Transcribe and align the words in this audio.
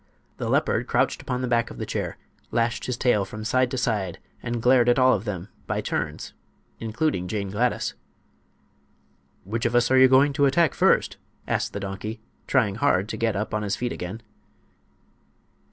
The 0.37 0.49
leopard 0.49 0.87
crouched 0.87 1.21
upon 1.21 1.43
the 1.43 1.47
back 1.47 1.69
of 1.69 1.77
the 1.77 1.85
chair, 1.85 2.17
lashed 2.49 2.85
his 2.87 2.97
tail 2.97 3.23
from 3.23 3.45
side 3.45 3.69
to 3.69 3.77
side 3.77 4.17
and 4.41 4.59
glared 4.59 4.89
at 4.89 4.97
all 4.97 5.13
of 5.13 5.25
them, 5.25 5.49
by 5.67 5.79
turns, 5.79 6.33
including 6.79 7.27
Jane 7.27 7.51
Gladys. 7.51 7.93
"Which 9.43 9.67
of 9.67 9.75
us 9.75 9.91
are 9.91 9.99
you 9.99 10.07
going 10.07 10.33
to 10.33 10.45
attack 10.47 10.73
first?" 10.73 11.17
asked 11.47 11.73
the 11.73 11.79
donkey, 11.79 12.19
trying 12.47 12.77
hard 12.77 13.07
to 13.09 13.15
get 13.17 13.35
upon 13.35 13.61
his 13.61 13.75
feet 13.75 13.91
again. 13.91 14.23